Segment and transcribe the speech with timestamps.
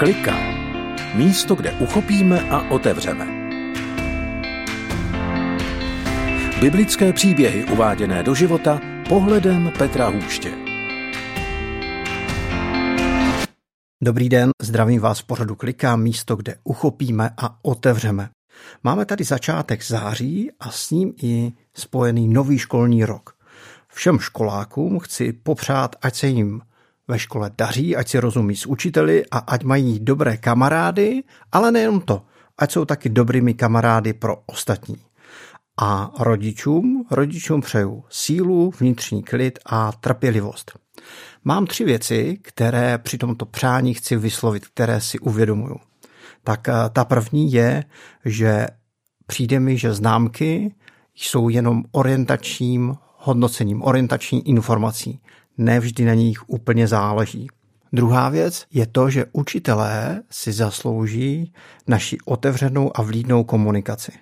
[0.00, 0.36] Klika.
[1.14, 3.26] Místo, kde uchopíme a otevřeme.
[6.60, 10.52] Biblické příběhy uváděné do života pohledem Petra Hůště.
[14.02, 18.30] Dobrý den, zdravím vás v pořadu Klika, místo, kde uchopíme a otevřeme.
[18.84, 23.36] Máme tady začátek září a s ním i spojený nový školní rok.
[23.88, 26.60] Všem školákům chci popřát, ať se jim
[27.10, 32.00] ve škole daří, ať si rozumí s učiteli a ať mají dobré kamarády, ale nejenom
[32.00, 32.22] to,
[32.58, 34.96] ať jsou taky dobrými kamarády pro ostatní.
[35.80, 40.78] A rodičům, rodičům přeju sílu, vnitřní klid a trpělivost.
[41.44, 45.76] Mám tři věci, které při tomto přání chci vyslovit, které si uvědomuju.
[46.44, 47.84] Tak eh, ta první je,
[48.24, 48.66] že
[49.26, 50.74] přijde mi, že známky
[51.14, 55.20] jsou jenom orientačním hodnocením, orientační informací
[55.60, 57.46] nevždy na nich úplně záleží.
[57.92, 61.52] Druhá věc je to, že učitelé si zaslouží
[61.86, 64.12] naši otevřenou a vlídnou komunikaci.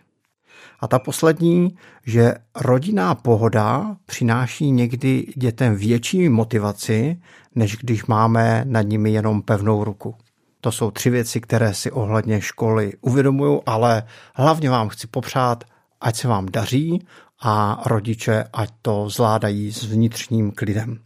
[0.81, 7.21] A ta poslední, že rodinná pohoda přináší někdy dětem větší motivaci,
[7.55, 10.15] než když máme nad nimi jenom pevnou ruku.
[10.61, 14.03] To jsou tři věci, které si ohledně školy uvědomuju, ale
[14.35, 15.65] hlavně vám chci popřát,
[16.01, 17.07] ať se vám daří
[17.41, 20.99] a rodiče, ať to zvládají s vnitřním klidem.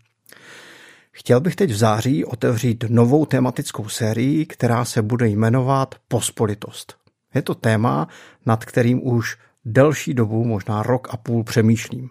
[1.13, 6.95] Chtěl bych teď v září otevřít novou tematickou sérii, která se bude jmenovat Pospolitost.
[7.35, 8.09] Je to téma,
[8.47, 12.11] nad kterým už delší dobu, možná rok a půl přemýšlím.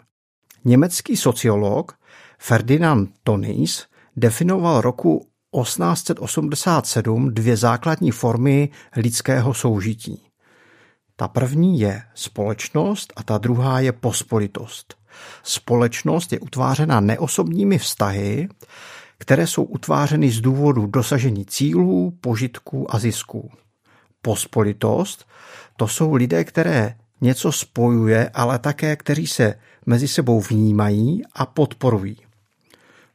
[0.65, 1.97] Německý sociolog
[2.39, 3.85] Ferdinand Tönnies
[4.15, 5.27] definoval roku
[5.61, 10.27] 1887 dvě základní formy lidského soužití.
[11.15, 15.00] Ta první je společnost a ta druhá je pospolitost.
[15.43, 18.49] Společnost je utvářena neosobními vztahy,
[19.17, 23.51] které jsou utvářeny z důvodu dosažení cílů, požitků a zisků.
[24.21, 25.27] Pospolitost
[25.77, 29.55] to jsou lidé, které něco spojuje, ale také kteří se
[29.85, 32.17] mezi sebou vnímají a podporují.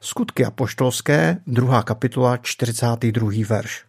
[0.00, 3.30] Skutky apoštolské, druhá kapitola, 42.
[3.48, 3.84] verš.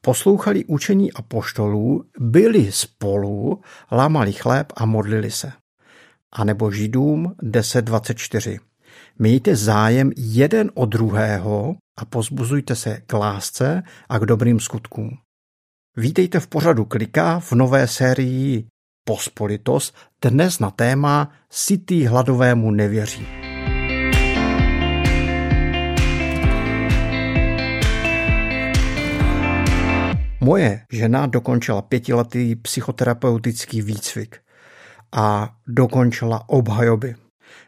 [0.00, 3.60] Poslouchali učení apoštolů, byli spolu,
[3.92, 5.52] lámali chléb a modlili se
[6.32, 8.58] a nebo Židům 10.24.
[9.18, 15.10] Mějte zájem jeden o druhého a pozbuzujte se k lásce a k dobrým skutkům.
[15.96, 18.66] Vítejte v pořadu Klika v nové sérii
[19.04, 19.92] Pospolitos,
[20.22, 23.26] dnes na téma Sitý hladovému nevěří.
[30.40, 34.36] Moje žena dokončila pětiletý psychoterapeutický výcvik–
[35.12, 37.14] a dokončila obhajoby.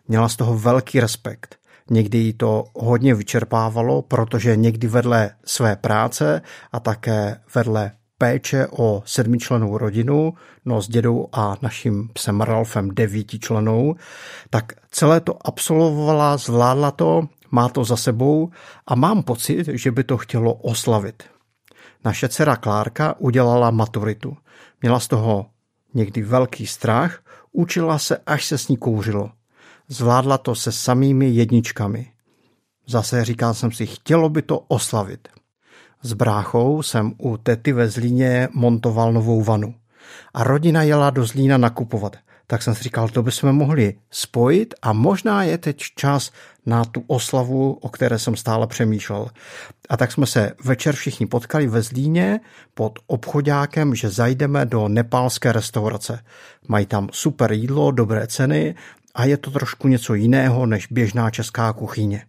[0.08, 1.56] Měla z toho velký respekt.
[1.90, 6.42] Někdy jí to hodně vyčerpávalo, protože někdy vedle své práce
[6.72, 13.94] a také vedle péče o sedmičlenou rodinu, no s dědou a naším psem Ralfem devítičlenou,
[14.50, 18.50] tak celé to absolvovala, zvládla to, má to za sebou
[18.86, 21.22] a mám pocit, že by to chtělo oslavit.
[22.04, 24.36] Naše dcera Klárka udělala maturitu.
[24.82, 25.46] Měla z toho
[25.94, 27.21] někdy velký strach,
[27.52, 29.30] učila se, až se s ní kouřilo.
[29.88, 32.12] Zvládla to se samými jedničkami.
[32.86, 35.28] Zase říkal jsem si, chtělo by to oslavit.
[36.02, 39.74] S bráchou jsem u tety ve Zlíně montoval novou vanu.
[40.34, 42.16] A rodina jela do Zlína nakupovat–
[42.52, 46.32] tak jsem si říkal, to bychom mohli spojit a možná je teď čas
[46.66, 49.28] na tu oslavu, o které jsem stále přemýšlel.
[49.88, 52.40] A tak jsme se večer všichni potkali ve Zlíně
[52.74, 56.24] pod obchodákem, že zajdeme do nepálské restaurace.
[56.68, 58.74] Mají tam super jídlo, dobré ceny
[59.14, 62.24] a je to trošku něco jiného než běžná česká kuchyně.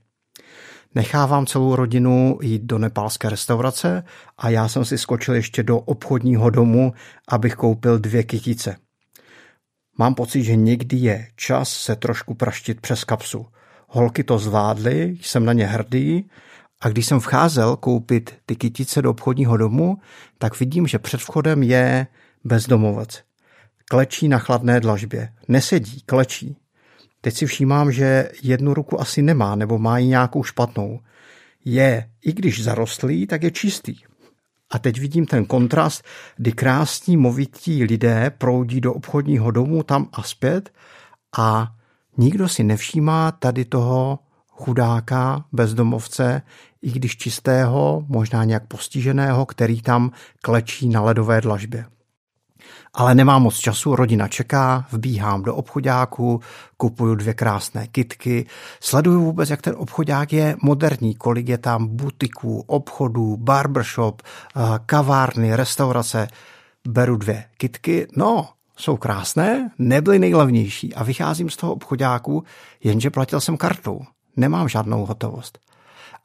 [0.95, 4.03] Nechávám celou rodinu jít do nepálské restaurace
[4.37, 6.93] a já jsem si skočil ještě do obchodního domu,
[7.27, 8.75] abych koupil dvě kytice.
[9.97, 13.45] Mám pocit, že někdy je čas se trošku praštit přes kapsu.
[13.87, 16.29] Holky to zvládly, jsem na ně hrdý
[16.81, 19.97] a když jsem vcházel koupit ty kytice do obchodního domu,
[20.37, 22.07] tak vidím, že před vchodem je
[22.43, 23.23] bezdomovec.
[23.89, 25.29] Klečí na chladné dlažbě.
[25.47, 26.57] Nesedí, klečí.
[27.21, 30.99] Teď si všímám, že jednu ruku asi nemá, nebo má ji nějakou špatnou.
[31.65, 33.95] Je, i když zarostlý, tak je čistý.
[34.73, 36.03] A teď vidím ten kontrast,
[36.35, 40.73] kdy krásní movití lidé proudí do obchodního domu tam a zpět
[41.37, 41.75] a
[42.17, 46.41] nikdo si nevšímá tady toho chudáka, bezdomovce,
[46.81, 50.11] i když čistého, možná nějak postiženého, který tam
[50.41, 51.85] klečí na ledové dlažbě.
[52.95, 56.41] Ale nemám moc času, rodina čeká, vbíhám do obchodáku,
[56.77, 58.47] kupuju dvě krásné kitky,
[58.79, 65.55] sleduju vůbec, jak ten obchodák je moderní, kolik je tam butiků, obchodů, barbershop, eh, kavárny,
[65.55, 66.27] restaurace.
[66.87, 72.43] Beru dvě kitky, no, jsou krásné, nebyly nejlevnější a vycházím z toho obchodáku,
[72.83, 74.01] jenže platil jsem kartou.
[74.37, 75.59] Nemám žádnou hotovost.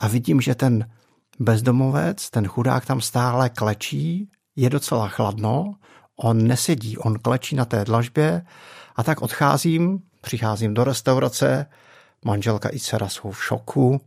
[0.01, 0.91] A vidím, že ten
[1.39, 5.75] bezdomovec, ten chudák tam stále klečí, je docela chladno,
[6.23, 8.43] on nesedí, on klečí na té dlažbě
[8.97, 11.67] a tak odcházím, přicházím do restaurace,
[12.25, 14.01] manželka i dcera jsou v šoku,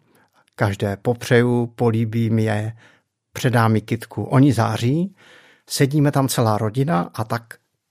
[0.55, 2.73] každé popřeju, políbím je,
[3.33, 5.15] předám mi kitku, oni září,
[5.69, 7.43] sedíme tam celá rodina a tak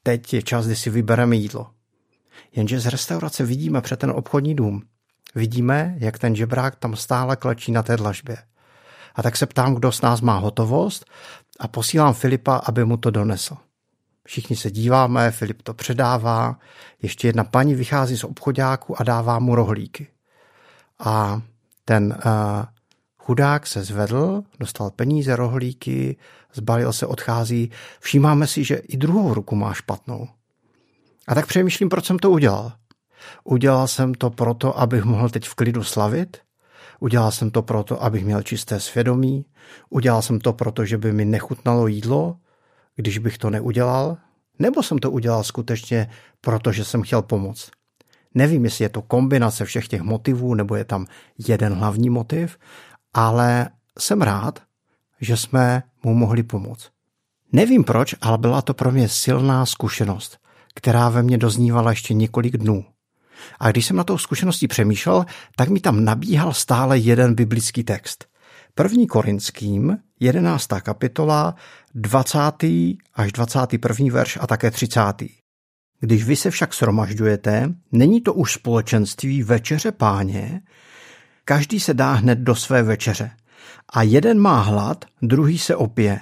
[0.03, 1.71] teď je čas, kdy si vybereme jídlo.
[2.53, 4.83] Jenže z restaurace vidíme před ten obchodní dům.
[5.35, 8.37] Vidíme, jak ten žebrák tam stále klečí na té dlažbě.
[9.15, 11.05] A tak se ptám, kdo z nás má hotovost
[11.61, 13.57] a posílám Filipa, aby mu to donesl.
[14.31, 16.59] Všichni se díváme, Filip to předává,
[17.03, 20.07] ještě jedna paní vychází z obchodáku a dává mu rohlíky.
[20.99, 21.43] A
[21.85, 22.33] ten uh,
[23.19, 26.17] chudák se zvedl, dostal peníze, rohlíky,
[26.53, 27.71] zbalil se, odchází.
[28.01, 30.29] Všímáme si, že i druhou ruku má špatnou.
[31.29, 32.73] A tak přemýšlím, proč jsem to udělal.
[33.45, 36.37] Udělal jsem to proto, abych mohl teď v klidu slavit,
[37.01, 39.47] Udělal jsem to proto, abych měl čisté svědomí.
[39.91, 42.37] Udělal jsem to proto, že by mi nechutnalo jídlo,
[42.97, 44.17] když bych to neudělal.
[44.59, 46.11] Nebo jsem to udělal skutečně
[46.41, 47.71] proto, že jsem chtěl pomoct.
[48.35, 51.07] Nevím, jestli je to kombinace všech těch motivů, nebo je tam
[51.49, 52.59] jeden hlavní motiv,
[53.15, 54.63] ale jsem rád,
[55.21, 56.91] že jsme mu mohli pomoct.
[57.53, 60.39] Nevím proč, ale byla to pro mě silná zkušenost,
[60.75, 62.85] která ve mně doznívala ještě několik dnů.
[63.61, 65.27] A když jsem na tou zkušeností přemýšlel,
[65.57, 68.25] tak mi tam nabíhal stále jeden biblický text.
[68.75, 70.69] První Korinským, 11.
[70.83, 71.55] kapitola,
[71.95, 72.39] 20.
[73.15, 74.13] až 21.
[74.13, 75.01] verš a také 30.
[76.01, 80.61] Když vy se však sromažďujete, není to už společenství večeře páně,
[81.45, 83.31] každý se dá hned do své večeře.
[83.89, 86.21] A jeden má hlad, druhý se opije.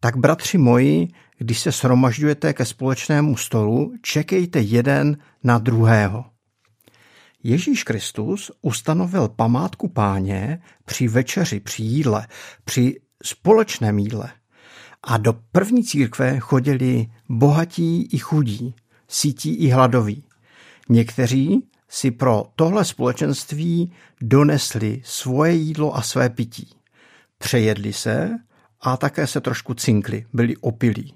[0.00, 1.08] Tak bratři moji,
[1.38, 6.24] když se sromažďujete ke společnému stolu, čekejte jeden na druhého.
[7.42, 12.26] Ježíš Kristus ustanovil památku páně při večeři, při jídle,
[12.64, 14.32] při společném jídle.
[15.02, 18.74] A do první církve chodili bohatí i chudí,
[19.08, 20.24] sítí i hladoví.
[20.88, 26.68] Někteří si pro tohle společenství donesli svoje jídlo a své pití.
[27.38, 28.30] Přejedli se
[28.80, 31.14] a také se trošku cinkli, byli opilí.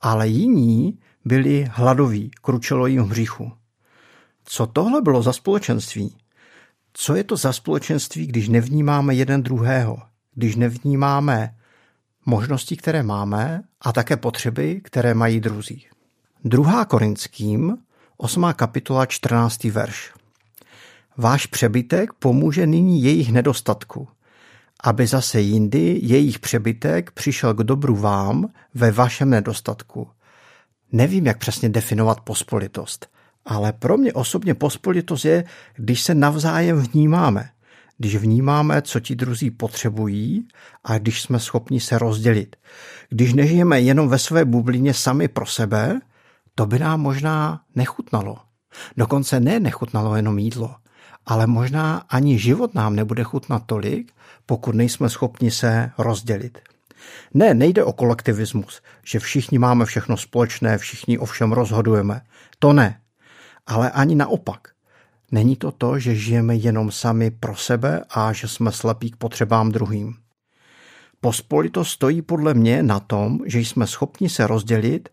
[0.00, 3.52] Ale jiní byli hladoví, kručelo jim hříchu.
[4.44, 6.16] Co tohle bylo za společenství?
[6.92, 9.98] Co je to za společenství, když nevnímáme jeden druhého,
[10.34, 11.54] když nevnímáme
[12.26, 15.86] možnosti, které máme a také potřeby, které mají druzí.
[16.44, 17.78] Druhá Korinským,
[18.16, 18.46] 8.
[18.56, 19.64] kapitola, 14.
[19.64, 20.12] verš.
[21.16, 24.08] Váš přebytek pomůže nyní jejich nedostatku,
[24.84, 30.08] aby zase jindy jejich přebytek přišel k dobru vám ve vašem nedostatku.
[30.92, 33.06] Nevím, jak přesně definovat pospolitost.
[33.44, 35.44] Ale pro mě osobně pospolitost je,
[35.74, 37.50] když se navzájem vnímáme.
[38.02, 40.48] Když vnímáme, co ti druzí potřebují
[40.84, 42.56] a když jsme schopni se rozdělit.
[43.08, 46.00] Když nežijeme jenom ve své bublině sami pro sebe,
[46.54, 48.36] to by nám možná nechutnalo.
[48.96, 50.74] Dokonce ne nechutnalo jenom jídlo,
[51.26, 54.12] ale možná ani život nám nebude chutnat tolik,
[54.46, 56.58] pokud nejsme schopni se rozdělit.
[57.34, 62.20] Ne, nejde o kolektivismus, že všichni máme všechno společné, všichni o všem rozhodujeme.
[62.58, 62.98] To ne
[63.66, 64.68] ale ani naopak.
[65.32, 69.72] Není to to, že žijeme jenom sami pro sebe a že jsme slepí k potřebám
[69.72, 70.14] druhým.
[71.20, 75.08] Pospolito stojí podle mě na tom, že jsme schopni se rozdělit,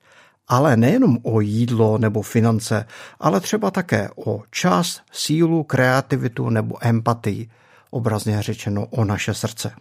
[0.48, 2.86] ale nejenom o jídlo nebo finance,
[3.20, 7.50] ale třeba také o čas, sílu, kreativitu nebo empatii,
[7.92, 9.72] obrazně řečeno o naše srdce.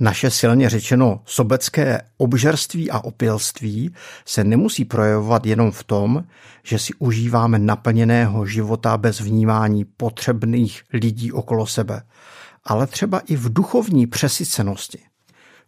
[0.00, 6.24] Naše silně řečeno sobecké obžerství a opilství se nemusí projevovat jenom v tom,
[6.62, 12.02] že si užíváme naplněného života bez vnímání potřebných lidí okolo sebe,
[12.64, 14.98] ale třeba i v duchovní přesycenosti.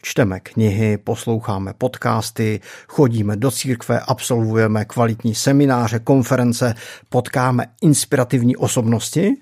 [0.03, 6.75] Čteme knihy, posloucháme podcasty, chodíme do církve, absolvujeme kvalitní semináře, konference,
[7.09, 9.37] potkáme inspirativní osobnosti,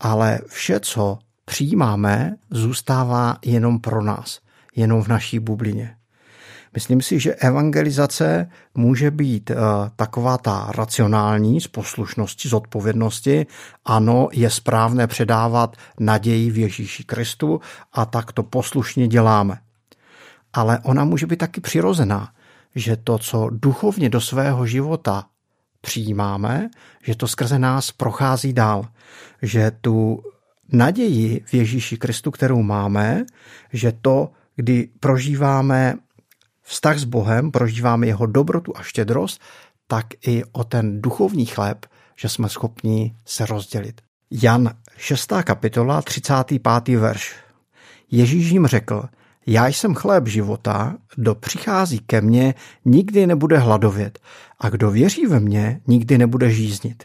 [0.00, 4.40] ale vše, co přijímáme, zůstává jenom pro nás,
[4.76, 5.96] jenom v naší bublině.
[6.74, 9.56] Myslím si, že evangelizace může být uh,
[9.96, 13.46] taková ta racionální z poslušnosti, z odpovědnosti.
[13.84, 17.60] Ano, je správné předávat naději v Ježíši Kristu
[17.92, 19.58] a tak to poslušně děláme.
[20.52, 22.28] Ale ona může být taky přirozená,
[22.74, 25.24] že to, co duchovně do svého života
[25.80, 26.68] přijímáme,
[27.02, 28.84] že to skrze nás prochází dál,
[29.42, 30.22] že tu
[30.72, 33.24] naději v Ježíši Kristu, kterou máme,
[33.72, 35.94] že to, kdy prožíváme
[36.62, 39.40] vztah s Bohem, prožíváme jeho dobrotu a štědrost,
[39.86, 44.00] tak i o ten duchovní chléb, že jsme schopni se rozdělit.
[44.30, 45.32] Jan 6.
[45.44, 46.98] kapitola 35.
[46.98, 47.36] verš.
[48.10, 49.04] Ježíš jim řekl,
[49.46, 52.54] já jsem chléb života, kdo přichází ke mně,
[52.84, 54.18] nikdy nebude hladovět
[54.58, 57.04] a kdo věří ve mně, nikdy nebude žíznit.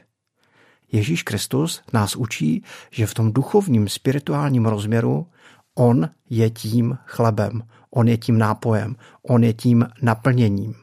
[0.91, 5.27] Ježíš Kristus nás učí, že v tom duchovním spirituálním rozměru
[5.75, 8.95] on je tím chlebem, on je tím nápojem,
[9.27, 10.75] on je tím naplněním.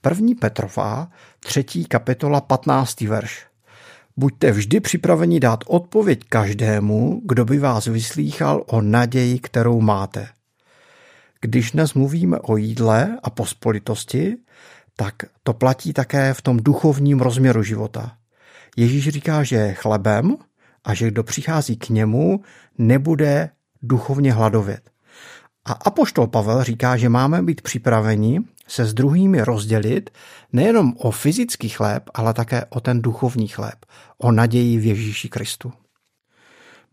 [0.00, 1.10] První Petrová,
[1.40, 3.00] třetí kapitola, 15.
[3.00, 3.46] verš.
[4.16, 10.28] Buďte vždy připraveni dát odpověď každému, kdo by vás vyslýchal o naději, kterou máte.
[11.40, 14.36] Když dnes mluvíme o jídle a pospolitosti,
[14.96, 18.16] tak to platí také v tom duchovním rozměru života.
[18.78, 20.36] Ježíš říká, že je chlebem
[20.84, 22.40] a že kdo přichází k němu,
[22.78, 23.50] nebude
[23.82, 24.90] duchovně hladovět.
[25.64, 30.10] A apoštol Pavel říká, že máme být připraveni se s druhými rozdělit
[30.52, 33.86] nejenom o fyzický chléb, ale také o ten duchovní chléb,
[34.18, 35.72] o naději v Ježíši Kristu.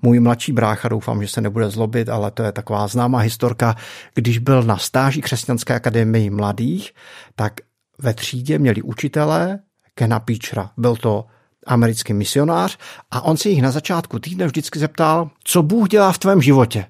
[0.01, 3.75] Můj mladší brácha, doufám, že se nebude zlobit, ale to je taková známá historka,
[4.13, 6.93] když byl na stáži Křesťanské akademii mladých,
[7.35, 7.53] tak
[7.97, 9.59] ve třídě měli učitele
[9.95, 10.71] Kena Píčra.
[10.77, 11.25] Byl to
[11.65, 12.77] americký misionář
[13.11, 16.85] a on se jich na začátku týdne vždycky zeptal, co Bůh dělá v tvém životě.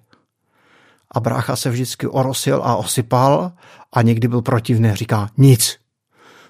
[1.11, 3.51] A brácha se vždycky orosil a osypal
[3.93, 4.95] a někdy byl protivný.
[4.95, 5.77] Říká, nic.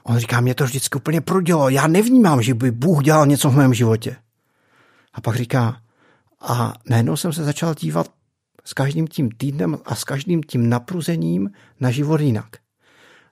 [0.03, 1.69] On říká, mě to vždycky úplně prodělo.
[1.69, 4.15] Já nevnímám, že by Bůh dělal něco v mém životě.
[5.13, 5.77] A pak říká,
[6.41, 8.07] a najednou jsem se začal dívat
[8.63, 12.64] s každým tím týdnem a s každým tím napruzením na život jinak.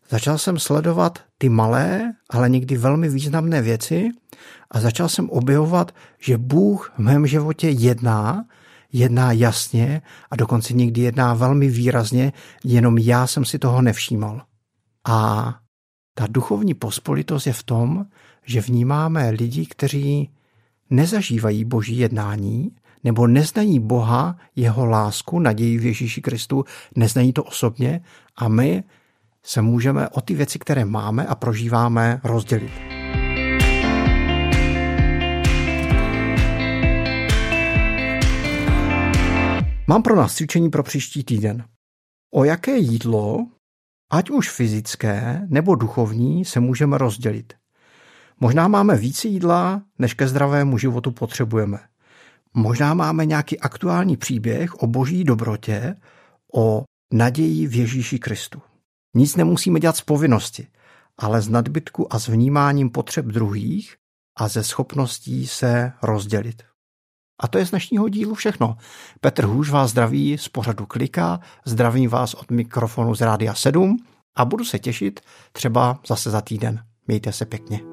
[0.10, 4.10] Začal jsem sledovat ty malé, ale někdy velmi významné věci
[4.72, 8.46] a začal jsem objevovat, že Bůh v mém životě jedná,
[8.94, 12.34] jedná jasně a dokonce někdy jedná velmi výrazně,
[12.64, 14.42] jenom já jsem si toho nevšímal.
[15.08, 15.50] A
[16.14, 18.06] ta duchovní pospolitost je v tom,
[18.46, 20.30] že vnímáme lidi, kteří
[20.90, 22.72] nezažívají boží jednání,
[23.04, 28.02] nebo neznají Boha, jeho lásku, naději v Ježíši Kristu, neznají to osobně
[28.36, 28.84] a my
[29.46, 32.72] se můžeme o ty věci, které máme a prožíváme, rozdělit.
[39.88, 41.66] Mám pro nás cvičení pro příští týden.
[42.34, 43.48] O jaké jídlo,
[44.12, 47.54] ať už fyzické nebo duchovní, se můžeme rozdělit.
[48.40, 51.80] Možná máme více jídla, než ke zdravému životu potřebujeme.
[52.54, 55.96] Možná máme nějaký aktuální příběh o boží dobrotě,
[56.54, 56.84] o
[57.14, 58.62] naději v Ježíši Kristu.
[59.16, 60.68] Nic nemusíme dělat z povinnosti,
[61.18, 63.96] ale z nadbytku a s vnímáním potřeb druhých
[64.38, 66.64] a ze schopností se rozdělit.
[67.42, 68.78] A to je z dnešního dílu všechno.
[69.22, 74.06] Petr Hůž vás zdraví z pořadu Klika, zdravím vás od mikrofonu z Rádia 7
[74.36, 75.20] a budu se těšit
[75.52, 76.86] třeba zase za týden.
[77.08, 77.93] Mějte se pěkně.